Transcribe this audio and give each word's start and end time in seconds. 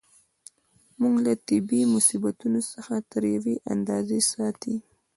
موږ 1.01 1.15
له 1.25 1.33
طبیعي 1.47 1.85
مصیبتونو 1.95 2.59
څخه 2.73 2.95
تر 3.11 3.23
یوې 3.35 3.55
اندازې 3.73 4.19
ساتي. 4.31 4.75